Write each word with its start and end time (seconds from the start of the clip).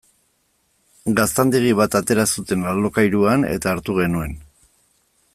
Gaztandegi 1.17 1.73
bat 1.79 1.97
atera 1.99 2.25
zuten 2.37 2.65
alokairuan 2.71 3.45
eta 3.57 3.75
hartu 3.75 3.99
genuen. 3.99 4.33